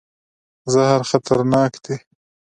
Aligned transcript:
زهر 0.73 1.01
خطرناک 1.09 1.73
دی. 1.83 1.95